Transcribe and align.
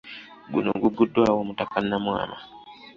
Guno 0.53 0.69
guguddwawo 0.81 1.37
Omutaka 1.43 1.77
Namwama. 1.89 2.37